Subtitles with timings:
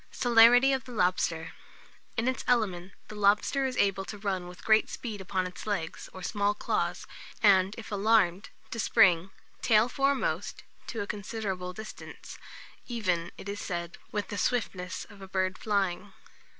[0.09, 1.51] CELERITY OF THE LOBSTER.
[2.17, 6.09] In its element, the lobster is able to run with great speed upon its legs,
[6.11, 7.05] or small claws,
[7.43, 9.29] and, if alarmed, to spring,
[9.61, 12.39] tail foremost, to a considerable distance,
[12.87, 16.11] "even," it is said, "with the swiftness of a bird flying."